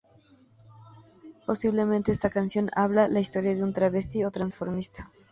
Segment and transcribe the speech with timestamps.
[1.45, 5.11] Posiblemente esta canción habla la historia de un travesti o transformista.